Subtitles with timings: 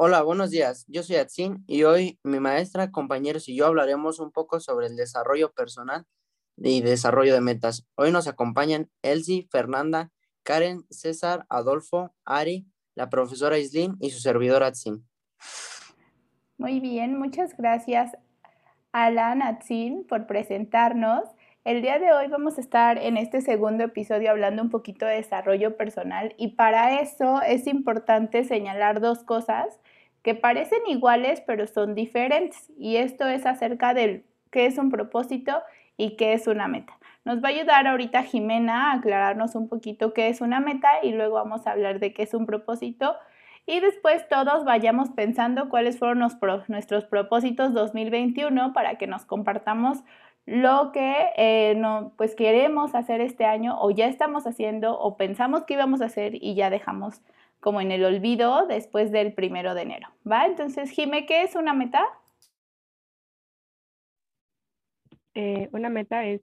[0.00, 0.84] Hola, buenos días.
[0.86, 4.94] Yo soy Atsin y hoy mi maestra, compañeros y yo hablaremos un poco sobre el
[4.94, 6.04] desarrollo personal
[6.56, 7.84] y desarrollo de metas.
[7.96, 10.12] Hoy nos acompañan Elsie, Fernanda,
[10.44, 12.64] Karen, César, Adolfo, Ari,
[12.94, 15.04] la profesora Islin y su servidor Atsin.
[16.58, 18.16] Muy bien, muchas gracias
[18.92, 21.24] Alan Atsin por presentarnos.
[21.68, 25.16] El día de hoy vamos a estar en este segundo episodio hablando un poquito de
[25.16, 29.78] desarrollo personal y para eso es importante señalar dos cosas
[30.22, 35.60] que parecen iguales pero son diferentes y esto es acerca de qué es un propósito
[35.98, 36.98] y qué es una meta.
[37.26, 41.12] Nos va a ayudar ahorita Jimena a aclararnos un poquito qué es una meta y
[41.12, 43.14] luego vamos a hablar de qué es un propósito
[43.66, 46.26] y después todos vayamos pensando cuáles fueron
[46.68, 49.98] nuestros propósitos 2021 para que nos compartamos
[50.48, 55.64] lo que eh, no, pues queremos hacer este año o ya estamos haciendo o pensamos
[55.64, 57.20] que íbamos a hacer y ya dejamos
[57.60, 60.46] como en el olvido después del primero de enero, ¿va?
[60.46, 62.02] Entonces, Jime, ¿qué es una meta?
[65.34, 66.40] Eh, una meta es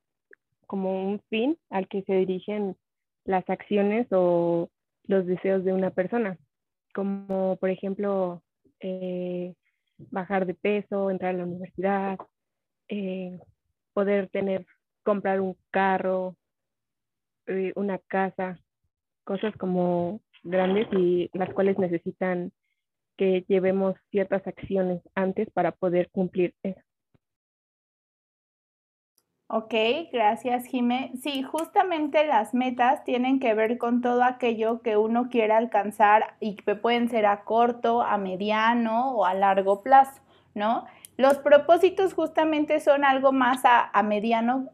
[0.67, 2.77] como un fin al que se dirigen
[3.23, 4.69] las acciones o
[5.07, 6.37] los deseos de una persona,
[6.93, 8.43] como por ejemplo
[8.81, 9.55] eh,
[9.97, 12.19] bajar de peso, entrar a la universidad,
[13.95, 14.65] poder tener,
[15.03, 16.35] comprar un carro,
[17.47, 18.59] eh, una casa,
[19.23, 22.51] cosas como grandes y las cuales necesitan
[23.17, 26.81] que llevemos ciertas acciones antes para poder cumplir eso.
[29.47, 29.73] Ok,
[30.11, 31.11] gracias Jime.
[31.21, 36.55] Sí, justamente las metas tienen que ver con todo aquello que uno quiera alcanzar y
[36.55, 40.19] que pueden ser a corto, a mediano o a largo plazo,
[40.55, 40.85] ¿no?
[41.17, 44.69] Los propósitos justamente son algo más a, mediano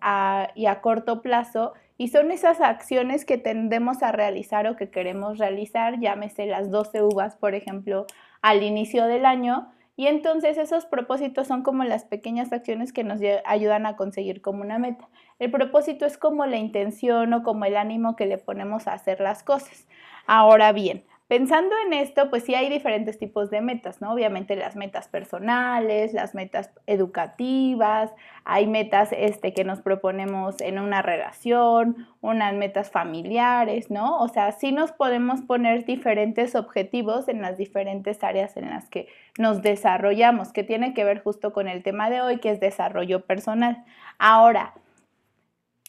[0.56, 5.38] y a corto plazo y son esas acciones que tendemos a realizar o que queremos
[5.38, 8.08] realizar, llámese las 12 uvas, por ejemplo,
[8.42, 9.72] al inicio del año.
[9.96, 14.64] Y entonces esos propósitos son como las pequeñas acciones que nos ayudan a conseguir como
[14.64, 15.10] una meta.
[15.38, 19.20] El propósito es como la intención o como el ánimo que le ponemos a hacer
[19.20, 19.88] las cosas.
[20.26, 24.12] Ahora bien, Pensando en esto, pues sí hay diferentes tipos de metas, ¿no?
[24.12, 28.12] Obviamente las metas personales, las metas educativas,
[28.44, 34.20] hay metas este, que nos proponemos en una relación, unas metas familiares, ¿no?
[34.20, 39.08] O sea, sí nos podemos poner diferentes objetivos en las diferentes áreas en las que
[39.40, 43.26] nos desarrollamos, que tiene que ver justo con el tema de hoy, que es desarrollo
[43.26, 43.86] personal.
[44.20, 44.74] Ahora,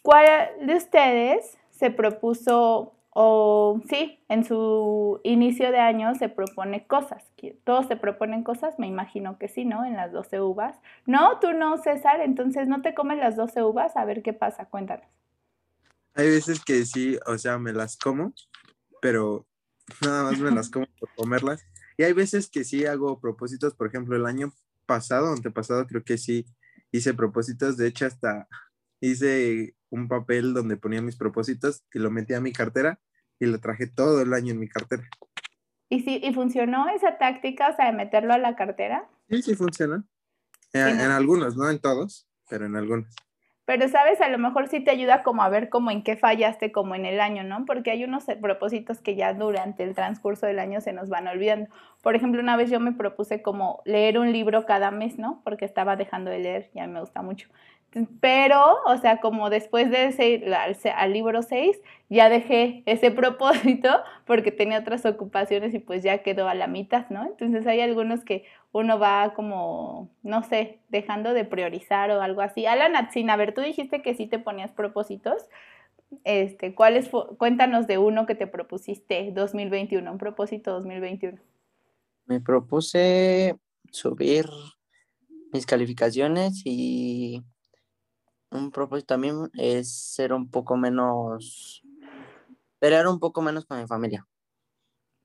[0.04, 0.24] ¿cuál
[0.60, 7.24] de ustedes se propuso o sí, en su inicio de año se propone cosas.
[7.64, 9.84] Todos se proponen cosas, me imagino que sí, ¿no?
[9.84, 10.78] En las 12 uvas.
[11.04, 14.64] No, tú no, César, entonces no te comes las 12 uvas, a ver qué pasa,
[14.64, 15.06] cuéntanos.
[16.14, 18.32] Hay veces que sí, o sea, me las como,
[19.02, 19.46] pero
[20.00, 21.66] nada más me las como por comerlas.
[21.98, 24.54] Y hay veces que sí hago propósitos, por ejemplo, el año
[24.86, 26.46] pasado, antepasado, creo que sí
[26.90, 28.48] hice propósitos, de hecho hasta
[29.00, 32.98] hice un papel donde ponía mis propósitos y lo metí a mi cartera
[33.38, 35.04] y lo traje todo el año en mi cartera.
[35.90, 39.06] ¿Y, si, y funcionó esa táctica, o sea, de meterlo a la cartera?
[39.28, 40.02] Sí, sí funciona.
[40.72, 43.14] En, en algunos, no en todos, pero en algunos.
[43.66, 44.20] Pero, ¿sabes?
[44.20, 47.04] A lo mejor sí te ayuda como a ver como en qué fallaste como en
[47.04, 47.64] el año, ¿no?
[47.66, 51.68] Porque hay unos propósitos que ya durante el transcurso del año se nos van olvidando.
[52.02, 55.42] Por ejemplo, una vez yo me propuse como leer un libro cada mes, ¿no?
[55.44, 57.48] Porque estaba dejando de leer, ya me gusta mucho.
[58.20, 60.42] Pero, o sea, como después de ese,
[60.94, 63.88] al, libro 6, ya dejé ese propósito
[64.26, 67.24] porque tenía otras ocupaciones y pues ya quedó a la mitad, ¿no?
[67.24, 72.64] Entonces hay algunos que uno va como, no sé, dejando de priorizar o algo así.
[72.64, 75.42] Alan Atsin, a ver, tú dijiste que sí te ponías propósitos.
[76.24, 81.38] Este, ¿cuáles cuéntanos de uno que te propusiste 2021, un propósito 2021.
[82.26, 83.56] Me propuse
[83.90, 84.46] subir
[85.52, 87.42] mis calificaciones y
[88.52, 91.82] un propósito también es ser un poco menos,
[92.78, 94.26] pelear un poco menos con mi familia.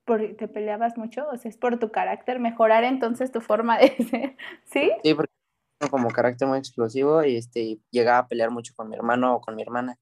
[0.06, 1.28] ¿Por, ¿Te peleabas mucho?
[1.32, 4.92] O sea, es por tu carácter, mejorar entonces tu forma de ser, ¿sí?
[5.04, 5.34] Sí, porque
[5.78, 9.42] tengo como carácter muy explosivo y este, llegaba a pelear mucho con mi hermano o
[9.42, 9.98] con mi hermana.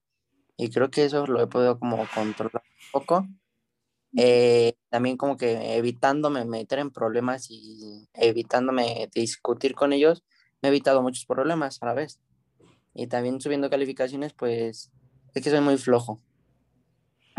[0.56, 3.26] Y creo que eso lo he podido como controlar un poco.
[4.16, 10.24] Eh, también como que evitándome meter en problemas y evitándome discutir con ellos,
[10.62, 12.20] me he evitado muchos problemas a la vez
[12.96, 14.90] y también subiendo calificaciones, pues
[15.34, 16.20] es que soy muy flojo.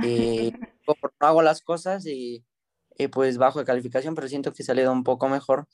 [0.04, 0.54] Y
[0.88, 2.46] no hago las cosas y,
[3.12, 5.68] pues bajo de calificación, pero siento que he salido un poco mejor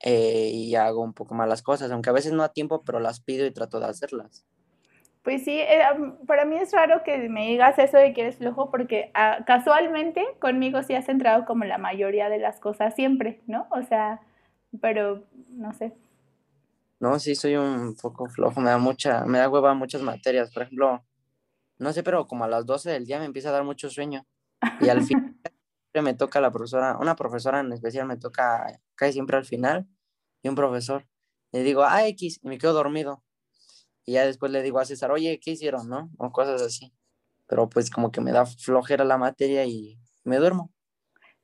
[0.00, 3.00] eh, y hago un poco más las cosas, aunque a veces no a tiempo, pero
[3.00, 4.46] las pido y trato de hacerlas.
[5.24, 5.82] Pues sí, eh,
[6.26, 10.22] para mí es raro que me digas eso de que eres flojo porque ah, casualmente
[10.38, 13.66] conmigo sí has entrado como la mayoría de las cosas siempre, ¿no?
[13.70, 14.20] O sea,
[14.80, 15.92] pero no sé.
[17.00, 20.52] No, sí, soy un poco flojo, me da mucha, me da hueva muchas materias.
[20.52, 21.04] Por ejemplo,
[21.78, 24.26] no sé, pero como a las 12 del día me empieza a dar mucho sueño.
[24.80, 25.40] Y al fin
[26.02, 29.86] me toca la profesora, una profesora en especial me toca casi siempre al final
[30.42, 31.06] y un profesor.
[31.52, 33.22] Le digo, ah, X, y me quedo dormido.
[34.04, 36.10] Y ya después le digo a César, oye, ¿qué hicieron, no?
[36.18, 36.92] O cosas así.
[37.46, 40.72] Pero pues como que me da flojera la materia y me duermo.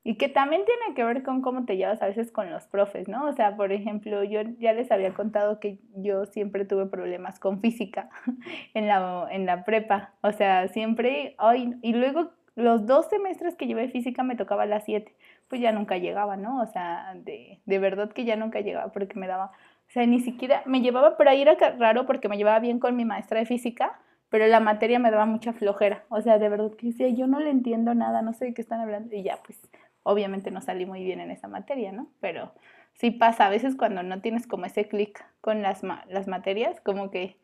[0.02, 3.06] Y que también tiene que ver con cómo te llevas a veces con los profes,
[3.08, 3.26] ¿no?
[3.26, 7.61] O sea, por ejemplo, yo ya les había contado que yo siempre tuve problemas con
[7.61, 8.08] física
[8.75, 10.14] en la, en la prepa.
[10.23, 14.85] O sea, siempre, ay, y luego los dos semestres que llevé física me tocaba las
[14.85, 15.14] siete.
[15.49, 16.62] Pues ya nunca llegaba, ¿no?
[16.62, 19.52] O sea, de, de verdad que ya nunca llegaba porque me daba
[19.91, 22.94] o sea, ni siquiera me llevaba, pero ahí era raro porque me llevaba bien con
[22.94, 23.99] mi maestra de física,
[24.29, 26.05] pero la materia me daba mucha flojera.
[26.11, 28.62] O sea, de verdad que decía, yo no le entiendo nada, no sé de qué
[28.62, 29.17] están hablando.
[29.17, 29.58] Y ya, pues,
[30.02, 32.11] obviamente no salí muy bien en esa materia, ¿no?
[32.20, 32.52] Pero
[32.94, 37.11] sí pasa, a veces cuando no tienes como ese clic con las, las materias, como
[37.11, 37.38] que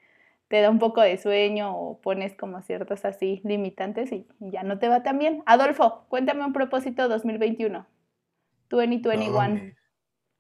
[0.48, 4.78] te da un poco de sueño o pones como ciertos así limitantes y, ya no
[4.78, 5.42] te va tan bien.
[5.46, 7.86] Adolfo, cuéntame un propósito 2021.
[8.70, 9.48] 2021.
[9.48, 9.60] No,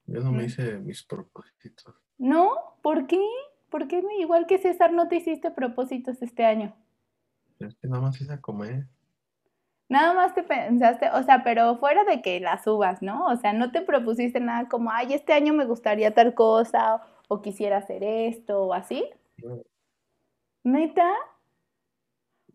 [0.06, 1.94] yo no me hice mis propósitos.
[2.18, 2.54] ¿No?
[2.82, 3.20] ¿Por qué?
[3.70, 6.76] ¿Por qué igual que César no te hiciste propósitos este año?
[7.58, 8.86] Es que nada más hice comer.
[9.88, 13.26] Nada más te pensaste, o sea, pero fuera de que las subas, ¿no?
[13.26, 17.40] O sea, no te propusiste nada como, ay, este año me gustaría tal cosa, o,
[17.40, 19.04] quisiera hacer esto, o así.
[20.64, 21.08] ¿Neta?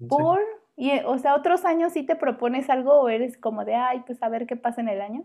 [0.09, 0.41] ¿Por?
[0.75, 4.21] Y, o sea, otros años sí te propones algo o eres como de, ay, pues
[4.21, 5.23] a ver qué pasa en el año.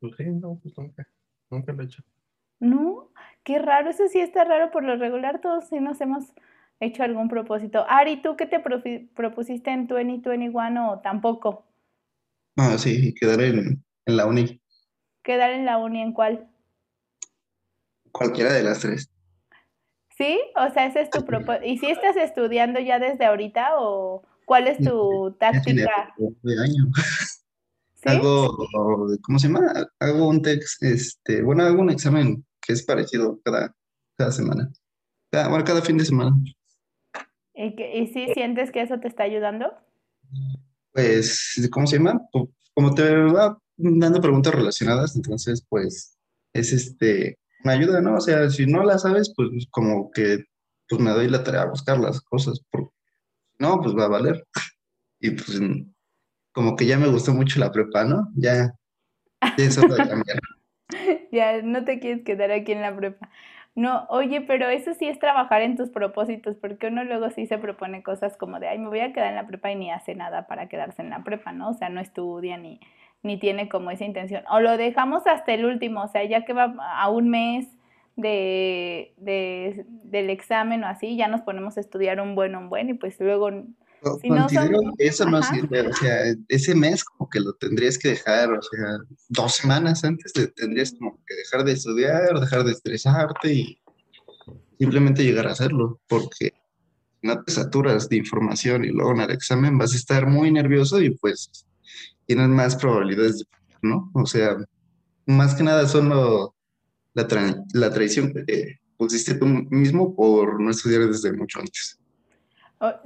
[0.00, 1.06] Pues sí, no, pues nunca,
[1.48, 2.02] nunca lo he hecho.
[2.58, 3.10] No,
[3.44, 6.32] qué raro, eso sí está raro, por lo regular todos sí nos hemos
[6.80, 7.84] hecho algún propósito.
[7.88, 11.64] Ari, ¿tú qué te propusiste en 2021 o tampoco?
[12.56, 14.60] Ah, sí, quedar en, en la uni.
[15.22, 16.48] ¿Quedar en la uni en cuál?
[18.12, 19.10] Cualquiera de las tres.
[20.16, 20.40] ¿Sí?
[20.56, 21.66] O sea, ese es tu propósito.
[21.66, 26.14] ¿Y si estás estudiando ya desde ahorita o cuál es tu táctica?
[26.42, 26.86] De año.
[28.04, 28.56] Hago,
[29.22, 29.88] ¿cómo se llama?
[29.98, 33.74] Hago un text, este, bueno, hago un examen que es parecido cada,
[34.16, 34.70] cada semana.
[35.32, 36.32] Cada, bueno, cada fin de semana.
[37.56, 39.72] ¿Y, ¿Y si sientes que eso te está ayudando?
[40.92, 42.20] Pues, ¿cómo se llama?
[42.74, 46.18] Como te va dando preguntas relacionadas, entonces, pues,
[46.52, 48.16] es este, me ayuda, ¿no?
[48.16, 50.44] O sea, si no las sabes, pues como que,
[50.88, 52.90] pues me doy la tarea a buscar las cosas, porque
[53.58, 54.46] no, pues va a valer.
[55.20, 55.60] Y pues
[56.52, 58.28] como que ya me gustó mucho la prepa, ¿no?
[58.34, 58.72] Ya,
[59.58, 60.40] ya eso va a cambiar.
[61.32, 63.30] ya, no te quieres quedar aquí en la prepa.
[63.76, 67.58] No, oye, pero eso sí es trabajar en tus propósitos, porque uno luego sí se
[67.58, 70.14] propone cosas como de, ay, me voy a quedar en la prepa y ni hace
[70.14, 71.68] nada para quedarse en la prepa, ¿no?
[71.68, 72.80] O sea, no estudia ni,
[73.22, 74.44] ni tiene como esa intención.
[74.50, 77.68] O lo dejamos hasta el último, o sea, ya que va a un mes
[78.16, 82.88] de, de, del examen o así, ya nos ponemos a estudiar un buen, un buen,
[82.88, 83.50] y pues luego
[84.12, 88.52] Considero que eso no sirve, o sea, ese mes como que lo tendrías que dejar,
[88.52, 88.98] o sea,
[89.28, 93.80] dos semanas antes tendrías como que dejar de estudiar, dejar de estresarte y
[94.78, 96.54] simplemente llegar a hacerlo, porque
[97.20, 100.52] si no te saturas de información y luego en el examen vas a estar muy
[100.52, 101.66] nervioso y pues
[102.26, 103.44] tienes más probabilidades de
[103.82, 104.10] ¿no?
[104.14, 104.56] O sea,
[105.26, 107.26] más que nada son la,
[107.72, 111.98] la traición que te pusiste tú mismo por no estudiar desde mucho antes.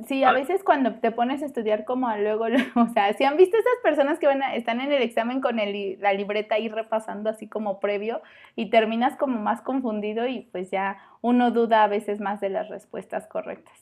[0.08, 3.36] Sí, a veces cuando te pones a estudiar como a luego, o sea, si han
[3.36, 7.30] visto esas personas que van están en el examen con el, la libreta ahí repasando
[7.30, 8.20] así como previo
[8.56, 12.68] y terminas como más confundido y pues ya uno duda a veces más de las
[12.68, 13.78] respuestas correctas.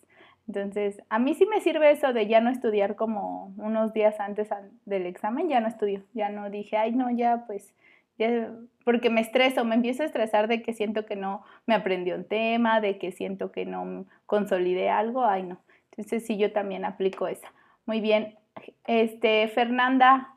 [0.46, 4.48] Entonces, a mí sí me sirve eso de ya no estudiar como unos días antes
[4.86, 7.74] del examen, ya no estudio, ya no dije, ay, no, ya pues,
[8.18, 8.50] ya,
[8.84, 12.24] porque me estreso, me empiezo a estresar de que siento que no me aprendió un
[12.24, 15.58] tema, de que siento que no consolidé algo, ay, no.
[15.98, 17.52] Entonces sí, yo también aplico esa.
[17.84, 18.38] Muy bien.
[18.86, 20.32] Este, Fernanda,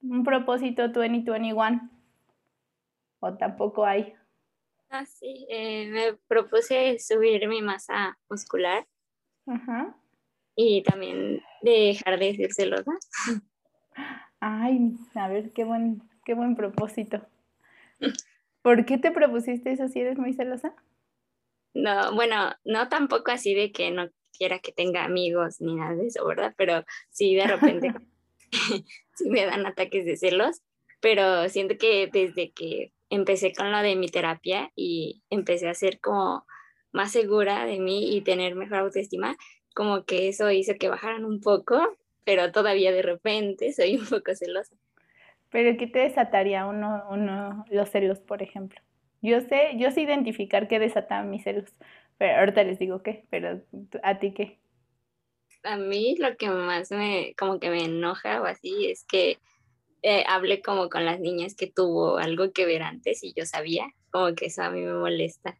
[0.00, 1.90] un propósito 2021.
[3.20, 4.14] ¿O tampoco hay?
[4.88, 8.86] Ah, sí, eh, me propuse subir mi masa muscular.
[9.46, 9.94] Ajá.
[10.56, 12.92] Y también dejar de ser celosa.
[14.40, 17.20] Ay, a ver, qué buen, qué buen propósito.
[18.62, 20.74] ¿Por qué te propusiste eso si eres muy celosa?
[21.74, 26.06] No, bueno, no tampoco así de que no quiera que tenga amigos ni nada de
[26.06, 26.54] eso, ¿verdad?
[26.56, 27.92] Pero sí, de repente
[29.14, 30.62] sí me dan ataques de celos,
[31.00, 36.00] pero siento que desde que empecé con lo de mi terapia y empecé a hacer
[36.00, 36.46] como
[36.92, 39.36] más segura de mí y tener mejor autoestima,
[39.74, 41.80] como que eso hizo que bajaran un poco,
[42.24, 44.76] pero todavía de repente soy un poco celosa.
[45.50, 48.80] Pero ¿qué te desataría uno, uno los celos, por ejemplo?
[49.20, 51.72] Yo sé, yo sé identificar qué desatan mis celos,
[52.22, 53.60] pero ahorita les digo qué, pero
[54.04, 54.60] ¿a ti qué?
[55.64, 59.38] A mí lo que más me, como que me enoja o así, es que
[60.02, 63.88] eh, hablé como con las niñas que tuvo algo que ver antes y yo sabía,
[64.12, 65.58] como que eso a mí me molesta.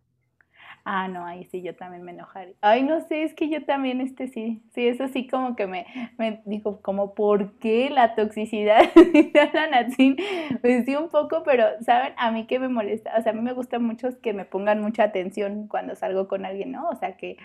[0.85, 2.55] Ah, no, ahí sí yo también me enojaría.
[2.61, 5.87] Ay, no sé, es que yo también, este sí, sí, eso sí como que me,
[6.19, 10.17] me digo, como, ¿por qué la toxicidad de la Natsin?
[10.61, 12.15] Pues sí, un poco, pero, ¿saben?
[12.17, 14.81] A mí que me molesta, o sea, a mí me gusta mucho que me pongan
[14.81, 16.89] mucha atención cuando salgo con alguien, ¿no?
[16.89, 17.37] O sea, que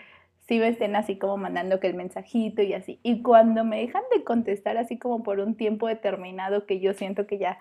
[0.48, 2.98] sí me estén así como mandando que el mensajito y así.
[3.04, 7.26] Y cuando me dejan de contestar así como por un tiempo determinado que yo siento
[7.26, 7.58] que ya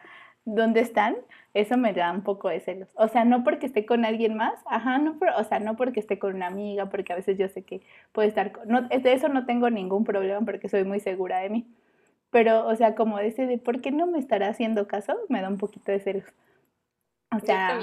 [0.48, 1.18] dónde están,
[1.54, 2.88] eso me da un poco de celos.
[2.96, 6.18] O sea, no porque esté con alguien más, ajá, no, o sea, no porque esté
[6.18, 7.82] con una amiga, porque a veces yo sé que
[8.14, 11.50] puede estar con, no, de eso no tengo ningún problema porque soy muy segura de
[11.50, 11.68] mí.
[12.30, 15.18] Pero, o sea, como ese de, ¿por qué no me estará haciendo caso?
[15.30, 16.26] Me da un poquito de celos.
[17.36, 17.80] O sea,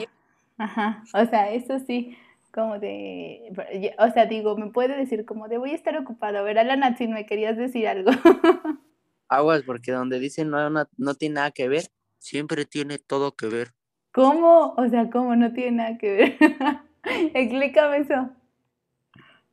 [0.56, 2.16] ajá, o sea, eso sí,
[2.50, 3.52] como de,
[3.98, 6.38] o sea, digo, me puede decir como de, voy a estar ocupado.
[6.38, 8.10] A ver, Alana, si me querías decir algo.
[9.28, 11.84] Aguas, porque donde dicen no, no, no tiene nada que ver,
[12.24, 13.74] siempre tiene todo que ver.
[14.12, 14.74] ¿Cómo?
[14.78, 16.38] O sea, ¿cómo no tiene nada que ver?
[17.34, 18.30] Explícame eso.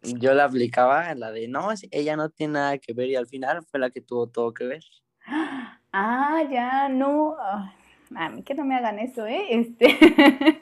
[0.03, 3.27] Yo la aplicaba en la de no, ella no tiene nada que ver y al
[3.27, 4.83] final fue la que tuvo todo que ver.
[5.93, 7.35] Ah, ya, no.
[7.37, 9.47] a mí que no me hagan eso, ¿eh?
[9.49, 9.97] Este.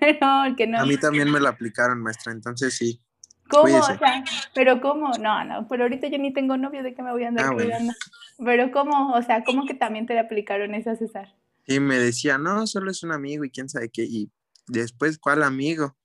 [0.00, 0.80] Pero que no.
[0.80, 3.00] A mí también me la aplicaron, maestra, entonces sí.
[3.48, 3.78] ¿Cómo?
[3.78, 4.24] O sea,
[4.54, 5.12] pero ¿cómo?
[5.18, 7.54] No, no, pero ahorita yo ni tengo novio, ¿de qué me voy a andar ah,
[7.54, 7.92] cuidando?
[8.38, 9.12] Pero ¿cómo?
[9.12, 11.34] O sea, ¿cómo que también te le aplicaron esa César?
[11.66, 14.04] Y me decía, no, solo es un amigo y quién sabe qué.
[14.04, 14.30] Y
[14.66, 15.96] después, ¿cuál amigo?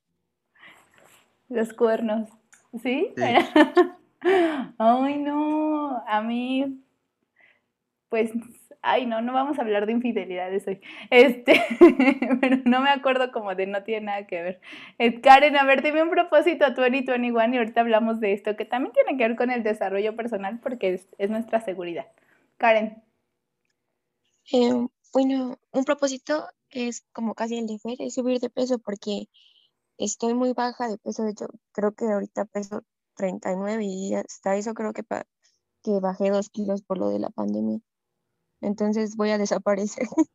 [1.50, 2.29] Los cuernos,
[2.81, 3.13] ¿sí?
[3.15, 3.24] sí.
[4.77, 6.83] Ay, no, a mí,
[8.10, 8.31] pues
[8.81, 10.81] ay, no, no vamos a hablar de infidelidades hoy.
[11.09, 11.61] Este,
[12.41, 14.61] pero no me acuerdo como de no tiene nada que ver.
[14.97, 18.65] Eh, Karen, a ver, dime un propósito a 2021 y ahorita hablamos de esto, que
[18.65, 22.07] también tiene que ver con el desarrollo personal porque es, nuestra seguridad.
[22.57, 23.03] Karen.
[24.51, 29.27] Eh, bueno, un propósito es como casi el de Fer, es subir de peso porque
[29.97, 32.83] estoy muy baja de peso, de hecho creo que ahorita peso
[33.15, 35.03] 39 y hasta eso creo que,
[35.83, 37.81] que bajé dos kilos por lo de la pandemia
[38.61, 40.07] entonces voy a desaparecer.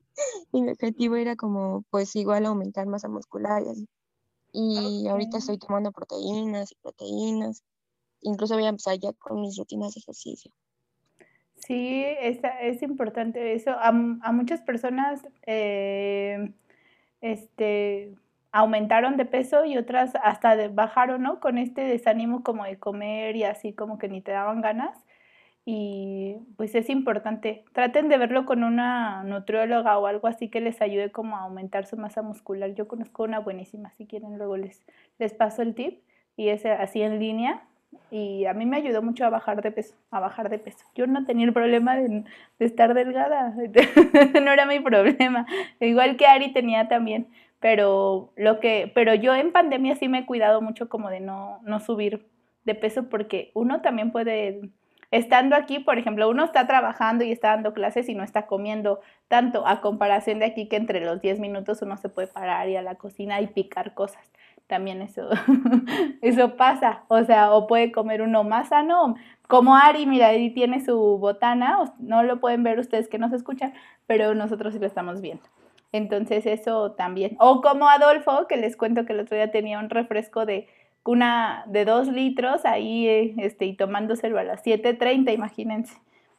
[0.53, 3.89] y mi objetivo era como, pues igual aumentar masa muscular y así.
[4.53, 7.63] Y ahorita estoy tomando proteínas y proteínas.
[8.23, 10.51] Incluso voy a empezar ya con mis rutinas de ejercicio.
[11.57, 13.71] Sí, es, es importante eso.
[13.71, 16.53] A, a muchas personas eh,
[17.21, 18.15] este,
[18.51, 21.41] aumentaron de peso y otras hasta bajaron, ¿no?
[21.41, 24.97] Con este desánimo como de comer y así como que ni te daban ganas
[25.69, 27.65] y pues es importante.
[27.73, 31.87] Traten de verlo con una nutrióloga o algo así que les ayude como a aumentar
[31.87, 32.73] su masa muscular.
[32.75, 34.87] Yo conozco una buenísima, si quieren luego les,
[35.19, 36.01] les paso el tip
[36.37, 37.65] y es así en línea
[38.13, 40.87] y a mí me ayudó mucho a bajar de peso, a bajar de peso.
[40.95, 42.23] Yo no tenía el problema de,
[42.61, 43.53] de estar delgada,
[44.41, 45.47] no era mi problema.
[45.81, 47.27] Igual que Ari tenía también,
[47.59, 51.59] pero lo que, pero yo en pandemia sí me he cuidado mucho como de no,
[51.65, 52.25] no subir
[52.65, 54.71] de peso porque uno también puede
[55.11, 59.01] Estando aquí, por ejemplo, uno está trabajando y está dando clases y no está comiendo
[59.29, 62.77] tanto, a comparación de aquí que entre los 10 minutos uno se puede parar y
[62.77, 64.25] a la cocina y picar cosas.
[64.67, 65.29] También eso,
[66.23, 67.05] eso pasa.
[67.09, 69.15] O sea, o puede comer uno más sano.
[69.49, 73.75] Como Ari, mira, ahí tiene su botana, no lo pueden ver ustedes que nos escuchan,
[74.07, 75.45] pero nosotros sí lo estamos viendo.
[75.93, 77.37] Entonces eso también.
[77.39, 80.69] O como Adolfo, que les cuento que el otro día tenía un refresco de
[81.07, 85.97] una de dos litros ahí eh, este, y tomándoselo a las 7.30, imagínense.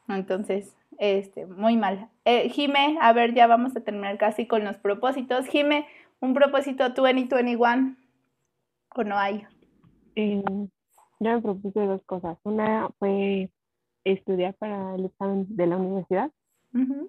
[0.08, 2.08] Entonces, este, muy mal.
[2.24, 5.46] Eh, Jime, a ver, ya vamos a terminar casi con los propósitos.
[5.46, 5.86] Jime,
[6.20, 7.96] un propósito 2021
[8.94, 9.46] o no hay?
[10.16, 10.42] Eh,
[11.20, 12.38] yo me propuse dos cosas.
[12.42, 13.50] Una fue
[14.04, 16.30] estudiar para el examen de la universidad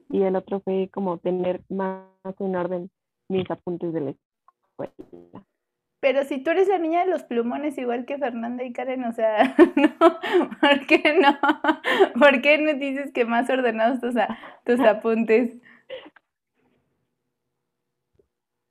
[0.09, 2.05] y el otro fue como tener más
[2.39, 2.89] en orden
[3.27, 5.45] mis apuntes de la escuela.
[6.01, 9.11] Pero si tú eres la niña de los plumones, igual que Fernanda y Karen, o
[9.11, 9.89] sea, no,
[10.61, 11.37] ¿por qué no?
[12.19, 14.15] ¿Por qué no dices que más ordenados tus,
[14.63, 15.57] tus apuntes?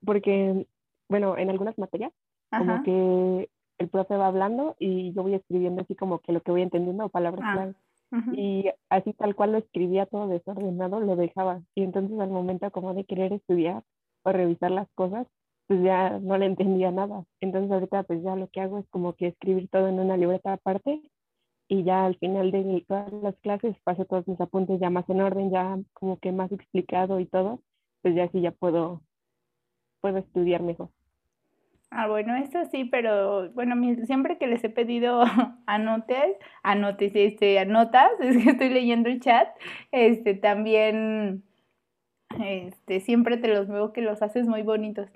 [0.04, 0.66] Porque,
[1.08, 2.12] bueno, en algunas materias,
[2.50, 6.50] como que el profe va hablando y yo voy escribiendo así como que lo que
[6.50, 7.72] voy entendiendo, palabras ah.
[8.32, 11.60] Y así tal cual lo escribía todo desordenado, lo dejaba.
[11.74, 13.82] Y entonces al momento como de querer estudiar
[14.22, 15.26] o revisar las cosas,
[15.68, 17.24] pues ya no le entendía nada.
[17.40, 20.54] Entonces ahorita pues ya lo que hago es como que escribir todo en una libreta
[20.54, 21.02] aparte
[21.68, 25.20] y ya al final de todas las clases paso todos mis apuntes ya más en
[25.20, 27.62] orden, ya como que más explicado y todo,
[28.02, 29.02] pues ya sí ya puedo,
[30.00, 30.88] puedo estudiar mejor.
[31.90, 35.22] Ah, bueno, eso sí, pero bueno, siempre que les he pedido
[35.66, 39.48] anotes, anotes, este, anotas, es que estoy leyendo el chat,
[39.90, 41.44] este, también,
[42.40, 45.10] este, siempre te los veo que los haces muy bonitos.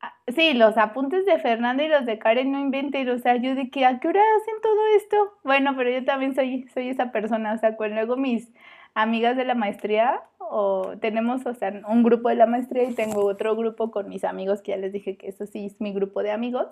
[0.00, 3.54] Ah, sí, los apuntes de Fernanda y los de Karen no inventen, o sea, yo
[3.56, 5.16] de que a qué hora hacen todo esto.
[5.42, 8.52] Bueno, pero yo también soy, soy esa persona, o sea, cuando luego mis
[8.94, 13.24] amigas de la maestría, o tenemos, o sea, un grupo de la maestría y tengo
[13.24, 16.22] otro grupo con mis amigos, que ya les dije que eso sí es mi grupo
[16.22, 16.66] de amigos.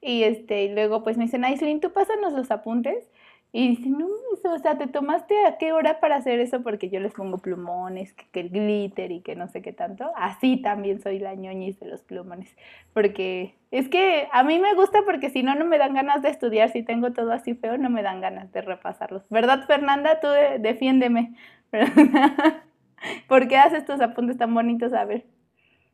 [0.00, 3.08] Y este, y luego pues me dicen, Aislinn, tú pásanos los apuntes.
[3.54, 4.08] Y dicen, no,
[4.44, 6.62] o sea, ¿te tomaste a qué hora para hacer eso?
[6.62, 10.10] Porque yo les pongo plumones, que, el glitter y que no sé qué tanto.
[10.16, 12.56] Así también soy la ñoñis de los plumones.
[12.94, 16.30] Porque es que a mí me gusta porque si no, no me dan ganas de
[16.30, 16.72] estudiar.
[16.72, 19.22] Si tengo todo así feo, no me dan ganas de repasarlos.
[19.28, 20.18] ¿Verdad, Fernanda?
[20.20, 20.28] Tú
[20.58, 21.34] defiéndeme.
[23.28, 24.94] ¿Por qué haces tus apuntes tan bonitos?
[24.94, 25.26] A ver.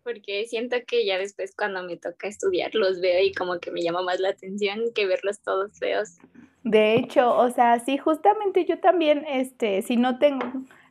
[0.04, 3.82] Porque siento que ya después cuando me toca estudiar los veo y como que me
[3.82, 6.18] llama más la atención que verlos todos feos.
[6.64, 10.46] De hecho, o sea, sí, justamente yo también, este, si no tengo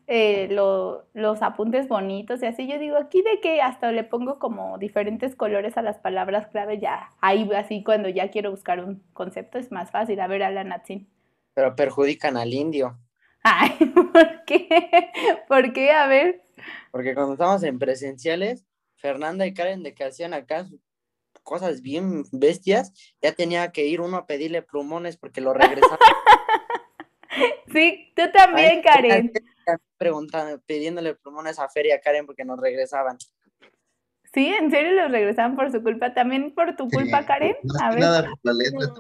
[0.08, 4.78] eh, los apuntes bonitos y así, yo digo, aquí de que hasta le pongo como
[4.78, 9.58] diferentes colores a las palabras clave, ya, ahí así cuando ya quiero buscar un concepto
[9.58, 10.20] es más fácil.
[10.22, 11.10] A ver, Alan Atsin.
[11.54, 12.98] Pero perjudican al indio.
[13.44, 13.72] Ay,
[14.14, 15.12] ¿por qué?
[15.48, 15.92] ¿Por qué?
[15.92, 16.44] A ver.
[16.92, 20.66] Porque cuando estamos en presenciales, Fernanda y Karen de que hacían acá
[21.48, 25.98] cosas bien bestias, ya tenía que ir uno a pedirle plumones porque lo regresaban.
[27.74, 29.32] sí, tú también, Karen.
[29.98, 33.18] Preguntando, pidiéndole plumones a Feria Karen porque nos regresaban.
[34.34, 36.14] Sí, ¿en serio los regresaban por su culpa?
[36.14, 37.56] ¿También por tu culpa, Karen?
[37.82, 38.00] A ver.
[38.02, 38.94] Nada por la letra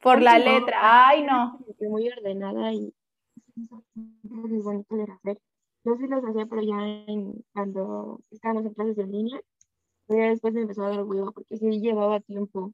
[0.00, 1.58] Por la letra, ay no.
[1.78, 2.90] Muy ordenada y
[4.22, 5.38] muy bonito de hacer.
[5.84, 9.40] Yo sí los hacía, pero ya en, cuando estábamos en clases de línea,
[10.06, 12.72] pero después me empezó a dar huevo porque sí llevaba tiempo,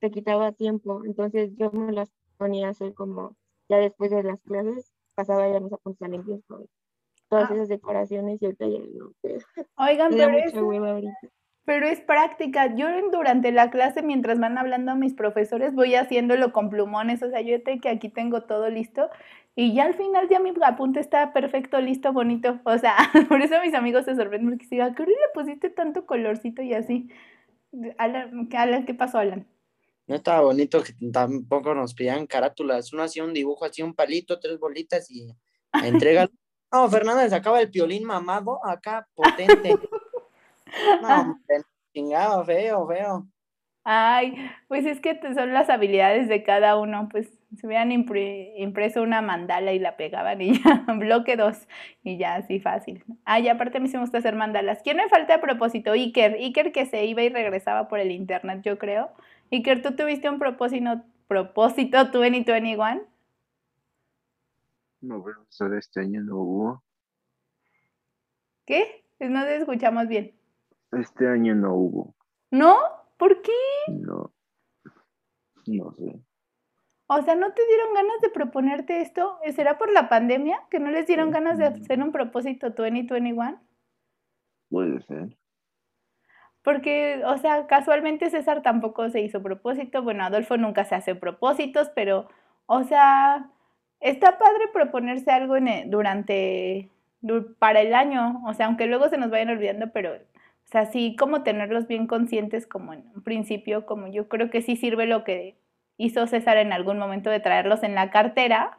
[0.00, 3.36] te quitaba tiempo, entonces yo me las ponía a hacer como
[3.68, 6.66] ya después de las clases, pasaba ya mis apuntes limpios con
[7.28, 7.54] todas ah.
[7.54, 9.12] esas decoraciones y ahorita ya no.
[9.76, 10.52] Oigan, pero es,
[11.64, 12.74] pero es práctica.
[12.74, 17.40] Yo durante la clase, mientras van hablando mis profesores, voy haciéndolo con plumones, o sea,
[17.40, 19.08] yo sé que aquí tengo todo listo
[19.54, 22.60] y ya al final ya mi apunte está perfecto, listo, bonito.
[22.64, 22.96] O sea,
[23.28, 27.10] por eso mis amigos se sorprenden porque digan, ¿qué le pusiste tanto colorcito y así?
[27.98, 28.48] Alan,
[28.86, 29.46] ¿qué pasó, Alan?
[30.06, 32.92] No estaba bonito que tampoco nos pedían carátulas.
[32.92, 35.34] Uno hacía un dibujo, hacía un palito, tres bolitas y
[35.84, 36.28] entrega.
[36.72, 39.76] no, Fernanda sacaba el piolín mamado acá, potente.
[41.02, 41.38] No,
[41.92, 43.28] chingado, feo, feo.
[43.84, 49.20] Ay, pues es que son las habilidades de cada uno, pues se hubieran impreso una
[49.20, 51.66] mandala y la pegaban y ya, bloque dos,
[52.02, 53.04] y ya así fácil.
[53.24, 54.82] Ay, aparte a mí se me gusta hacer mandalas.
[54.82, 55.92] ¿Quién me falta a propósito?
[55.92, 59.10] Iker, Iker que se iba y regresaba por el internet, yo creo.
[59.50, 63.02] Iker, ¿tú tuviste un propósito, propósito 2021?
[65.02, 66.82] No, profesor, este año no hubo.
[68.64, 69.04] ¿Qué?
[69.18, 70.32] No te escuchamos bien.
[70.92, 72.14] Este año no hubo.
[72.50, 72.76] ¿No?
[73.16, 73.52] ¿Por qué?
[73.88, 74.32] No.
[75.66, 76.20] No sé.
[77.14, 79.38] O sea, ¿no te dieron ganas de proponerte esto?
[79.54, 83.60] ¿Será por la pandemia que no les dieron ganas de hacer un propósito 2021?
[84.70, 85.36] Puede ser.
[86.62, 90.02] Porque, o sea, casualmente César tampoco se hizo propósito.
[90.02, 92.28] Bueno, Adolfo nunca se hace propósitos, pero,
[92.64, 93.50] o sea,
[94.00, 96.88] está padre proponerse algo en durante,
[97.58, 98.42] para el año.
[98.46, 102.06] O sea, aunque luego se nos vayan olvidando, pero o sea, sí como tenerlos bien
[102.06, 105.56] conscientes como en un principio, como yo creo que sí sirve lo que
[105.96, 108.78] hizo César en algún momento de traerlos en la cartera,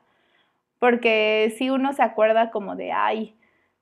[0.80, 3.36] porque si uno se acuerda como de, ay,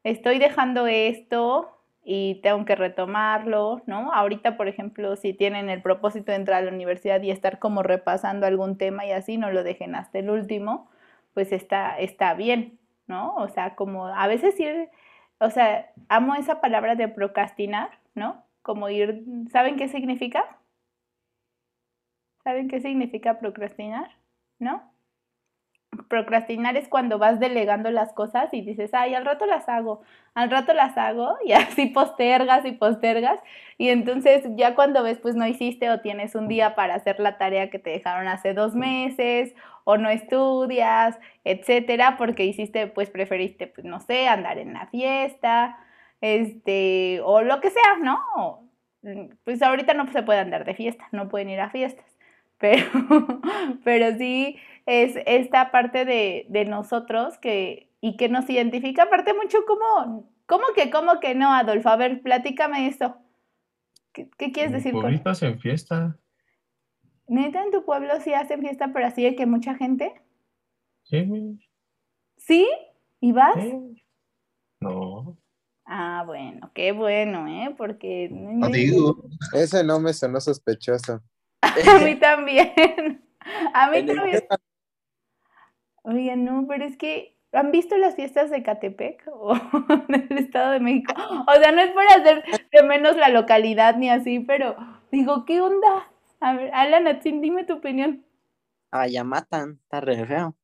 [0.03, 4.11] estoy dejando esto y tengo que retomarlo, ¿no?
[4.13, 7.83] Ahorita, por ejemplo, si tienen el propósito de entrar a la universidad y estar como
[7.83, 10.89] repasando algún tema y así, no lo dejen hasta el último,
[11.33, 13.35] pues está, está bien, ¿no?
[13.35, 14.89] O sea, como a veces ir,
[15.39, 18.43] o sea, amo esa palabra de procrastinar, ¿no?
[18.61, 20.57] Como ir, ¿saben qué significa?
[22.51, 24.11] ¿Saben qué significa procrastinar?
[24.59, 24.83] ¿No?
[26.09, 30.01] Procrastinar es cuando vas delegando las cosas y dices, ay, al rato las hago,
[30.33, 33.39] al rato las hago y así postergas y postergas
[33.77, 37.37] y entonces ya cuando ves pues no hiciste o tienes un día para hacer la
[37.37, 43.67] tarea que te dejaron hace dos meses o no estudias, etcétera, porque hiciste pues preferiste
[43.67, 45.77] pues no sé, andar en la fiesta,
[46.19, 48.19] este, o lo que sea, ¿no?
[49.03, 52.10] mm, pues ahorita no se puede andar de fiesta, no pueden ir a fiestas,
[52.61, 52.85] pero,
[53.83, 59.59] pero sí es esta parte de, de nosotros que, y que nos identifica aparte mucho
[59.67, 61.89] como, ¿cómo que, cómo que no, Adolfo?
[61.89, 63.17] A ver, platícame eso.
[64.13, 66.17] ¿Qué, qué quieres En decir con pueblitos en fiesta.
[67.27, 70.21] ¿Neta en tu pueblo sí hacen fiesta, pero así de que mucha gente?
[71.03, 71.59] Sí,
[72.37, 72.67] ¿Sí?
[73.19, 73.55] ¿Y vas?
[73.55, 74.03] sí.
[74.81, 75.37] No.
[75.85, 77.73] Ah, bueno, qué bueno, ¿eh?
[77.77, 78.81] Porque no No inventes.
[78.81, 81.21] digo, Ese no me sonó sospechoso.
[81.89, 83.23] A mí también.
[83.73, 84.43] A mí también.
[86.03, 89.53] Oye, no, pero es que ¿han visto las fiestas de Catepec o
[90.07, 91.13] del Estado de México?
[91.47, 94.75] O sea, no es por hacer de menos la localidad ni así, pero
[95.11, 96.09] digo, ¿qué onda?
[96.39, 98.25] A ver, Alan, dime tu opinión.
[98.91, 100.55] Ah, ya matan, está re feo.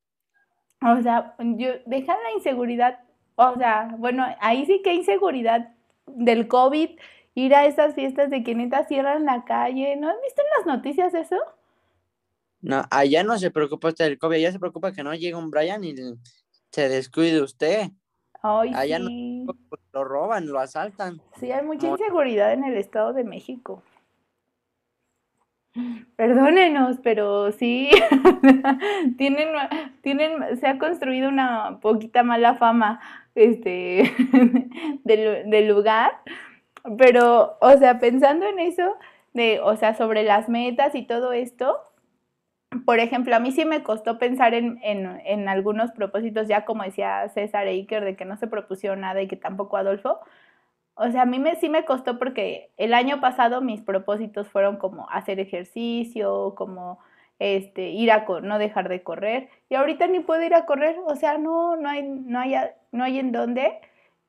[0.81, 2.99] O sea, yo, dejan la inseguridad,
[3.35, 5.73] o sea, bueno, ahí sí que hay inseguridad
[6.07, 6.91] del COVID,
[7.39, 10.75] ir a esas fiestas de que neta cierran la calle, ¿no has visto en las
[10.75, 11.37] noticias eso?
[12.61, 15.51] No, allá no se preocupa usted del COVID, allá se preocupa que no llegue un
[15.51, 15.93] Brian y
[16.71, 17.89] se descuide usted.
[18.41, 19.45] Ay, Allá no- sí,
[19.93, 21.21] Lo roban, lo asaltan.
[21.39, 23.83] sí, hay mucha inseguridad en el Estado de México.
[26.15, 27.91] Perdónenos, pero sí,
[29.17, 29.49] tienen,
[30.01, 32.99] tienen, se ha construido una poquita mala fama,
[33.35, 34.11] este,
[35.03, 36.11] del, del lugar,
[36.97, 38.95] pero, o sea, pensando en eso,
[39.33, 41.81] de, o sea, sobre las metas y todo esto,
[42.85, 46.83] por ejemplo, a mí sí me costó pensar en, en, en algunos propósitos, ya como
[46.83, 50.19] decía César Eiker, de que no se propusieron nada y que tampoco Adolfo.
[50.95, 54.77] O sea, a mí me, sí me costó porque el año pasado mis propósitos fueron
[54.77, 56.99] como hacer ejercicio, como
[57.39, 59.49] este, ir a no dejar de correr.
[59.69, 62.55] Y ahorita ni puedo ir a correr, o sea, no, no hay, no hay,
[62.91, 63.79] no hay en dónde.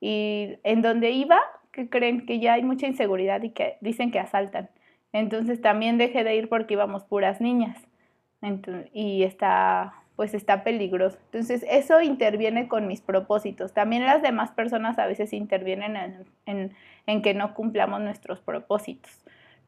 [0.00, 1.40] Y en donde iba,
[1.78, 4.68] que creen que ya hay mucha inseguridad y que dicen que asaltan.
[5.12, 7.78] Entonces también dejé de ir porque íbamos puras niñas.
[8.92, 11.18] Y está, pues está peligroso.
[11.26, 13.72] Entonces, eso interviene con mis propósitos.
[13.74, 15.96] También las demás personas a veces intervienen
[16.46, 16.72] en,
[17.06, 19.10] en- que no cumplamos nuestros propósitos,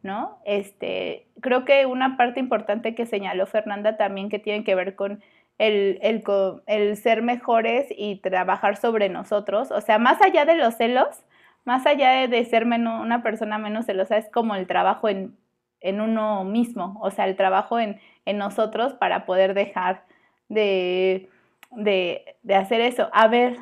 [0.02, 0.38] ¿no?
[0.44, 5.20] Este, creo que una parte importante que señaló Fernanda también que tiene que ver con
[5.58, 6.22] el, el
[6.66, 9.70] el ser mejores y trabajar sobre nosotros.
[9.72, 11.24] O sea, más allá de los celos,
[11.64, 15.36] más allá de, de ser menos, una persona menos celosa, es como el trabajo en,
[15.80, 20.04] en uno mismo, o sea, el trabajo en, en nosotros para poder dejar
[20.48, 21.28] de,
[21.70, 23.08] de, de hacer eso.
[23.12, 23.56] A ver,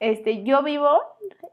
[0.00, 1.00] este, yo vivo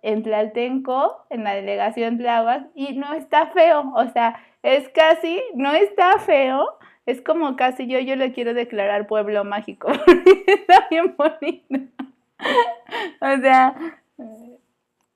[0.01, 5.73] en Tlaltenco, en la delegación Tláhuac, y no está feo, o sea, es casi, no
[5.73, 9.89] está feo, es como casi yo, yo le quiero declarar pueblo mágico,
[10.47, 11.91] está bien bonito.
[13.21, 13.75] O sea,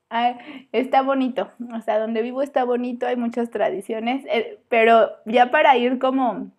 [0.10, 5.52] ay, está bonito, o sea, donde vivo está bonito, hay muchas tradiciones, eh, pero ya
[5.52, 6.52] para ir como,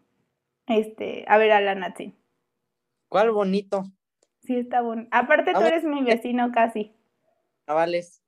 [0.66, 2.14] este, a ver a la Natsi.
[3.08, 3.82] ¿Cuál bonito?
[4.42, 5.08] Sí, está bonito.
[5.12, 6.94] Aparte, tú eres mi vecino casi.
[7.66, 8.22] Carnavales.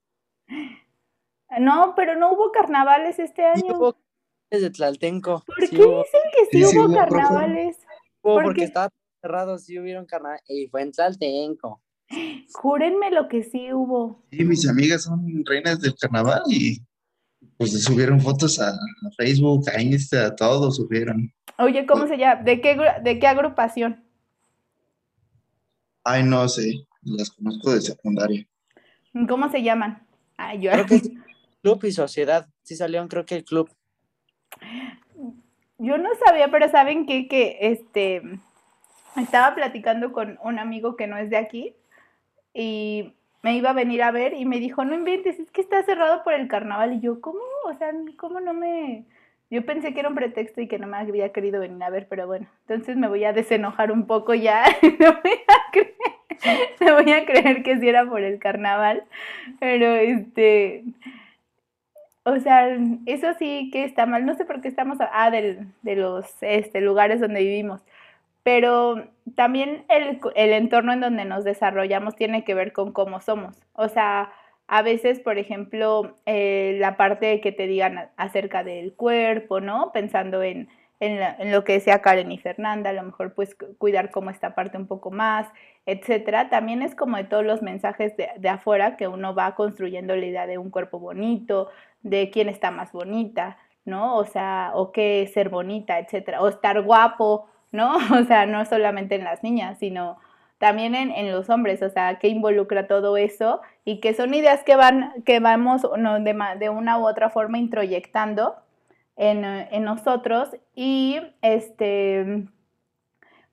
[1.61, 3.77] No, pero no hubo carnavales este Sí año.
[3.79, 3.97] hubo
[4.51, 5.43] de Tlaltenco.
[5.47, 7.79] ¿Por sí qué hubo, dicen que sí, Sí, sí hubo carnavales?
[8.23, 8.65] hubo ¿por porque qué?
[8.67, 8.89] estaba
[9.21, 10.41] cerrado, sí hubieron carnaval.
[10.47, 11.81] Y fue en Tlaltenco.
[12.53, 14.23] Júrenme lo que sí hubo.
[14.31, 16.81] Sí, mis amigas son reinas del carnaval y
[17.57, 21.33] pues subieron fotos a, a Facebook, a Insta, a todos subieron.
[21.59, 22.43] Oye, ¿cómo se llama?
[22.43, 24.05] ¿De qué, de qué agrupación?
[26.05, 28.47] Ay, no sé, las conozco de secundaria.
[29.29, 30.07] ¿Cómo se llaman?
[30.37, 30.73] Ay, yo.
[30.73, 31.11] Creo que es
[31.63, 32.49] club y sociedad.
[32.63, 33.71] Sí salieron, creo que el club.
[35.79, 37.29] Yo no sabía, pero saben qué?
[37.29, 38.23] que este
[39.17, 41.77] estaba platicando con un amigo que no es de aquí
[42.55, 43.13] y
[43.43, 46.23] me iba a venir a ver y me dijo, no inventes, es que está cerrado
[46.25, 46.95] por el carnaval.
[46.95, 47.41] Y yo, ¿cómo?
[47.65, 49.05] O sea, ¿cómo no me...?
[49.51, 52.07] Yo pensé que era un pretexto y que no me había querido venir a ver,
[52.09, 54.65] pero bueno, entonces me voy a desenojar un poco ya.
[55.01, 55.95] No voy a creer,
[56.81, 59.05] no voy a creer que sí era por el carnaval,
[59.61, 60.85] pero este...
[62.25, 62.69] O sea,
[63.07, 64.25] eso sí que está mal.
[64.25, 67.83] No sé por qué estamos ah, del- de los este, lugares donde vivimos.
[68.43, 69.05] Pero
[69.37, 73.57] también el, el entorno en donde nos desarrollamos tiene que ver con cómo somos.
[73.75, 74.33] O sea,
[74.67, 79.93] a veces, por ejemplo, eh, la parte que te digan acerca del cuerpo, ¿no?
[79.93, 80.69] Pensando en,
[81.01, 84.55] en, lo que decía Karen y Fernanda, a lo mejor pues cu- cuidar como esta
[84.55, 85.47] parte un poco más,
[85.87, 86.49] etcétera.
[86.49, 90.27] También es como de todos los mensajes de, de afuera que uno va construyendo la
[90.27, 91.69] idea de un cuerpo bonito,
[92.03, 94.17] de quién está más bonita, ¿no?
[94.17, 97.95] O sea, o qué ser bonita, etcétera, o estar guapo, ¿no?
[98.21, 100.19] O sea, no solamente en las niñas, sino
[100.59, 104.77] también en, los hombres, o sea, que involucra todo eso y que son ideas que
[104.77, 108.55] van, que vamos no, de, de, una u otra forma introyectando
[109.17, 112.47] en, en, nosotros y este,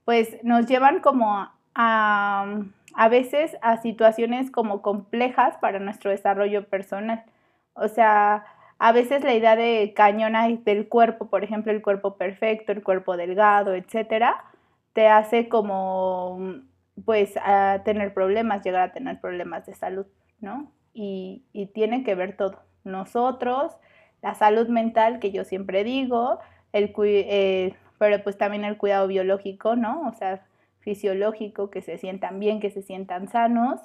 [0.05, 2.45] pues nos llevan como a,
[2.93, 7.23] a veces a situaciones como complejas para nuestro desarrollo personal.
[7.73, 8.45] O sea,
[8.79, 13.17] a veces la idea de cañona del cuerpo, por ejemplo, el cuerpo perfecto, el cuerpo
[13.17, 14.45] delgado, etcétera,
[14.93, 16.61] te hace como
[17.05, 17.35] pues
[17.85, 20.05] tener problemas, llegar a tener problemas de salud,
[20.39, 20.71] ¿no?
[20.93, 22.59] Y, tiene que ver todo.
[22.83, 23.73] Nosotros,
[24.21, 26.39] la salud mental, que yo siempre digo,
[26.73, 30.07] el, eh, pero pues también el cuidado biológico, ¿no?
[30.07, 30.45] O sea,
[30.79, 33.81] fisiológico, que se sientan bien, que se sientan sanos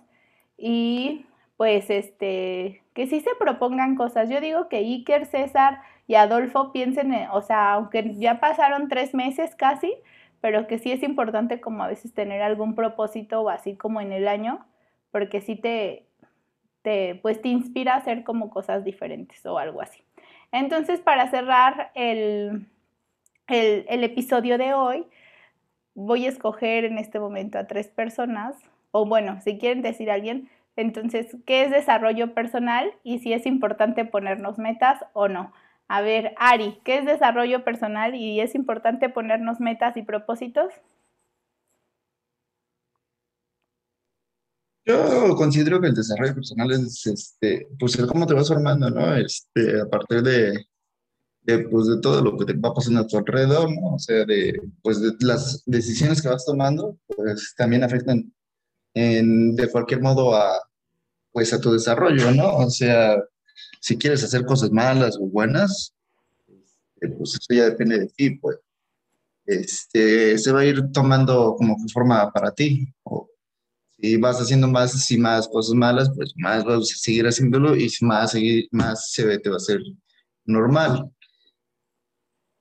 [0.56, 1.26] y
[1.56, 4.28] pues este, que sí se propongan cosas.
[4.28, 9.54] Yo digo que Iker, César y Adolfo piensen, o sea, aunque ya pasaron tres meses
[9.54, 9.94] casi,
[10.40, 14.12] pero que sí es importante como a veces tener algún propósito o así como en
[14.12, 14.64] el año,
[15.10, 16.06] porque sí te,
[16.82, 20.02] te, pues te inspira a hacer como cosas diferentes o algo así.
[20.52, 22.66] Entonces, para cerrar el,
[23.46, 25.06] el, el episodio de hoy,
[25.94, 28.56] voy a escoger en este momento a tres personas,
[28.90, 33.46] o bueno, si quieren decir a alguien, entonces, ¿qué es desarrollo personal y si es
[33.46, 35.52] importante ponernos metas o no?
[35.88, 40.72] A ver, Ari, ¿qué es desarrollo personal y es importante ponernos metas y propósitos?
[44.86, 49.14] Yo considero que el desarrollo personal es, este, pues el cómo te vas formando, ¿no?
[49.14, 50.66] Este, a partir de,
[51.70, 53.94] pues, de todo lo que te va pasando a tu alrededor, ¿no?
[53.94, 58.30] O sea, de, pues, de las decisiones que vas tomando, pues también afectan
[58.94, 60.54] en, de cualquier modo a,
[61.32, 62.56] pues, a tu desarrollo, ¿no?
[62.58, 63.16] O sea,
[63.80, 65.94] si quieres hacer cosas malas o buenas,
[67.04, 68.58] este, pues eso ya depende de ti, pues.
[69.46, 72.88] Este, se va a ir tomando como forma para ti.
[73.02, 73.28] O
[73.98, 77.90] si vas haciendo más y más cosas malas, pues más vas a seguir haciéndolo y
[78.00, 78.34] más,
[78.70, 79.80] más se ve, te va a ser
[80.46, 81.10] normal.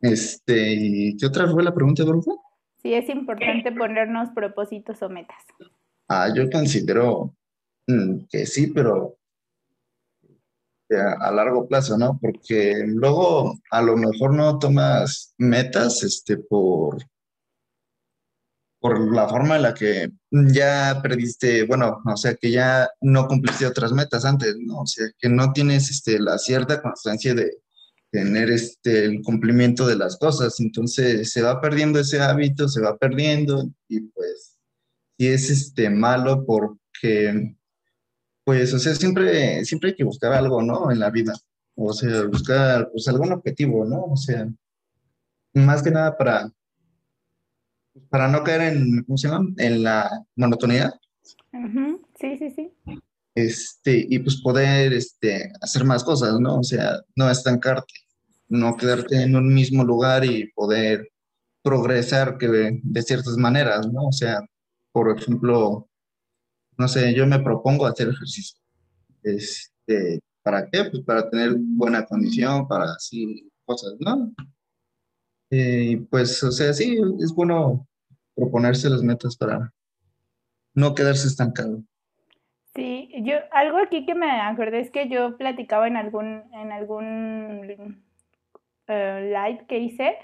[0.01, 2.43] Este, ¿y qué otra fue la pregunta, Bruno?
[2.81, 5.41] Sí, es importante ponernos propósitos o metas.
[6.07, 7.35] Ah, yo considero
[7.87, 9.17] mm, que sí, pero
[10.99, 12.19] a, largo plazo, ¿no?
[12.21, 17.03] Porque luego a lo mejor no tomas metas este, por,
[18.79, 23.65] por la forma en la que ya perdiste, bueno, o sea, que ya no cumpliste
[23.65, 24.81] otras metas antes, ¿no?
[24.81, 27.63] O sea, que no tienes este, la cierta constancia de
[28.11, 30.59] tener este, el cumplimiento de las cosas.
[30.59, 34.52] Entonces se va perdiendo ese hábito, se va perdiendo y pues
[35.23, 37.55] sí es este, malo porque
[38.43, 40.91] pues, o sea, siempre, siempre hay que buscar algo, ¿no?
[40.91, 41.33] En la vida.
[41.75, 44.03] O sea, buscar, pues, algún objetivo, ¿no?
[44.03, 44.47] O sea,
[45.53, 46.51] más que nada para,
[48.09, 49.47] para no caer en, ¿cómo se llama?
[49.57, 50.93] En la monotonía.
[52.19, 52.71] Sí, sí, sí.
[53.35, 56.59] Este, y pues poder, este, hacer más cosas, ¿no?
[56.59, 57.93] O sea, no estancarte,
[58.49, 61.09] no quedarte en un mismo lugar y poder
[61.63, 62.47] progresar que
[62.83, 64.07] de ciertas maneras, ¿no?
[64.07, 64.41] O sea,
[64.93, 65.89] por ejemplo,
[66.77, 68.57] no sé, yo me propongo hacer ejercicio.
[69.23, 70.85] Este, ¿Para qué?
[70.85, 74.31] Pues para tener buena condición, para así cosas, ¿no?
[75.49, 77.87] Eh, pues, o sea, sí, es bueno
[78.35, 79.71] proponerse las metas para
[80.73, 81.83] no quedarse estancado.
[82.75, 88.03] Sí, yo algo aquí que me acordé es que yo platicaba en algún en algún
[88.87, 90.17] eh, live que hice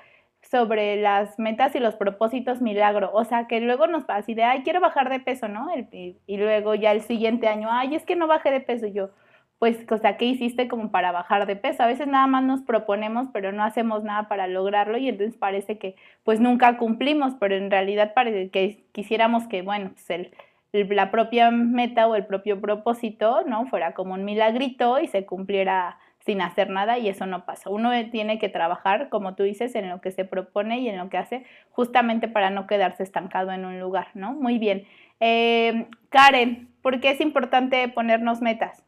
[0.50, 3.12] sobre las metas y los propósitos milagro.
[3.14, 5.68] O sea, que luego nos pasa así de, ay, quiero bajar de peso, ¿no?
[5.76, 8.88] y, luego ya el siguiente año, ay, es que no bajé de peso.
[8.88, 9.12] Y yo,
[9.60, 11.84] pues, o sea, ¿qué hiciste como para bajar de peso?
[11.84, 15.78] A veces nada más nos proponemos, pero no hacemos nada para lograrlo y entonces parece
[15.78, 20.32] que, pues, nunca cumplimos, pero en realidad parece que quisiéramos que, bueno, pues el,
[20.72, 23.68] la propia meta o el propio propósito, ¿no?
[23.68, 27.72] Fuera como un milagrito y se cumpliera sin hacer nada y eso no pasa.
[27.72, 31.10] Uno tiene que trabajar, como tú dices, en lo que se propone y en lo
[31.10, 34.34] que hace, justamente para no quedarse estancado en un lugar, ¿no?
[34.34, 34.86] Muy bien.
[35.20, 38.84] Eh, Karen, ¿por qué es importante ponernos metas?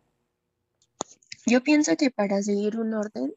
[1.48, 3.34] Yo pienso que para seguir un orden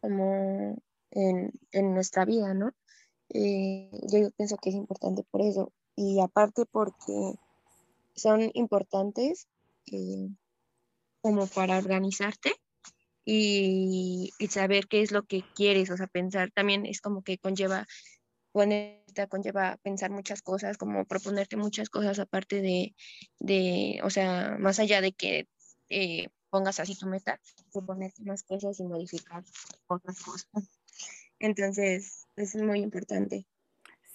[0.00, 1.52] como en,
[1.92, 2.70] nuestra vida, ¿no?
[3.30, 5.72] Eh, yo pienso que es importante por eso.
[5.96, 7.34] Y aparte porque
[8.14, 9.48] son importantes
[9.90, 10.28] eh,
[11.20, 12.52] como para organizarte
[13.32, 17.86] y, saber qué es lo que quieres, o sea, pensar también es como que conlleva,
[18.52, 22.96] conlleva pensar muchas cosas, como proponerte muchas cosas aparte de,
[23.38, 25.46] de o sea, más allá de que
[25.88, 27.38] eh, pongas así tu meta,
[27.72, 29.44] proponerte más cosas y modificar
[29.86, 30.48] otras cosas.
[31.38, 33.46] Entonces, es muy importante.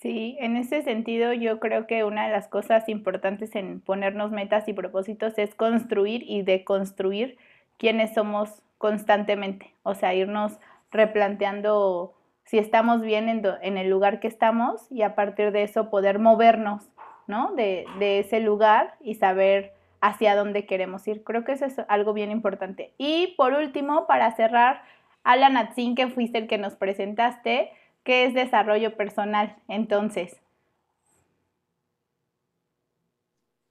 [0.01, 4.67] Sí, en ese sentido yo creo que una de las cosas importantes en ponernos metas
[4.67, 7.37] y propósitos es construir y deconstruir
[7.77, 10.59] quiénes somos constantemente, o sea, irnos
[10.91, 16.19] replanteando si estamos bien en, el lugar que estamos y a partir de eso poder
[16.19, 16.83] movernos,
[17.25, 17.51] ¿no?
[17.55, 17.87] De,
[18.19, 21.23] ese lugar y saber hacia dónde queremos ir.
[21.23, 22.93] Creo que eso es algo bien importante.
[22.99, 24.83] Y por último, para cerrar,
[25.23, 27.71] Alan Atzin, que fuiste el que nos presentaste,
[28.03, 30.39] ¿Qué es desarrollo personal entonces?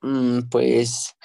[0.03, 1.17] Mm, pues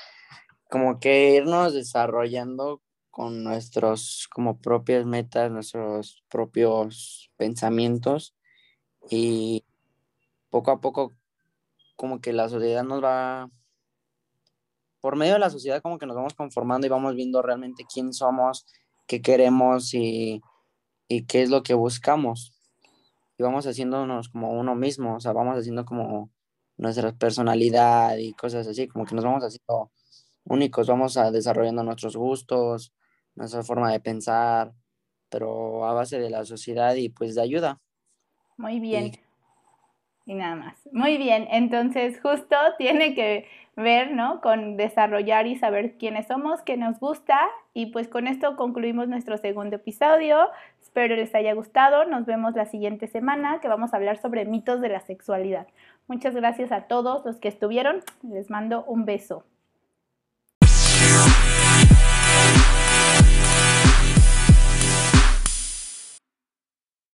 [0.70, 2.84] como que irnos desarrollando
[3.20, 8.34] con nuestros como propias metas, nuestros propios pensamientos
[9.10, 9.66] y
[10.50, 11.12] poco a poco
[11.98, 13.52] como que la sociedad nos va,
[15.02, 18.14] por medio de la sociedad como que nos vamos conformando y vamos viendo realmente quién
[18.14, 18.66] somos,
[19.06, 20.42] qué queremos y,
[21.10, 22.54] y qué es lo que buscamos.
[23.38, 26.32] Y vamos haciéndonos como uno mismo, o sea, vamos haciendo como
[26.78, 29.92] nuestra personalidad y cosas así, como que nos vamos haciendo
[30.46, 32.94] únicos, vamos a desarrollando nuestros gustos,
[33.36, 34.74] nuestra forma de pensar,
[35.30, 37.80] pero a base de la sociedad y pues de ayuda.
[38.58, 39.12] Muy bien.
[40.26, 40.78] Y, nada más.
[40.92, 44.42] Muy bien, entonces justo tiene que ver, ¿no?
[44.42, 47.40] Con desarrollar y saber quiénes somos, qué nos gusta.
[47.74, 50.50] Y pues con esto concluimos nuestro segundo episodio.
[50.82, 52.06] Espero les haya gustado.
[52.06, 55.68] Nos vemos la siguiente semana que vamos a hablar sobre mitos de la sexualidad.
[56.08, 58.04] Muchas gracias a todos los que estuvieron.
[58.22, 59.46] Les mando un beso.